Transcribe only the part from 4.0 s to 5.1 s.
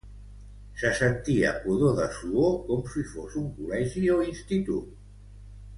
o institut